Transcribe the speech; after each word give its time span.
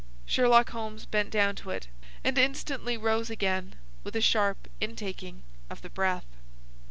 Sherlock 0.25 0.71
Holmes 0.71 1.05
bent 1.05 1.29
down 1.29 1.53
to 1.57 1.69
it, 1.69 1.87
and 2.23 2.35
instantly 2.35 2.97
rose 2.97 3.29
again 3.29 3.75
with 4.03 4.15
a 4.15 4.19
sharp 4.21 4.67
intaking 4.81 5.43
of 5.69 5.83
the 5.83 5.91
breath. 5.91 6.25